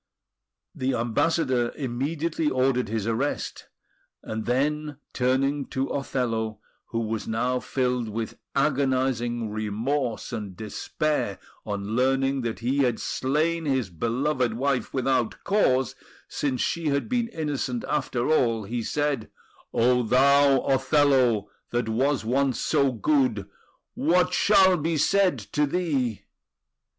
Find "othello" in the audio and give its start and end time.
5.89-6.59, 20.61-21.47